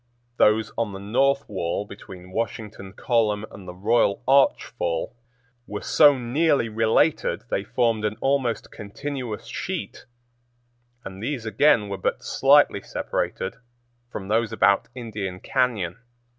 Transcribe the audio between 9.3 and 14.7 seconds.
sheet, and these again were but slightly separated from those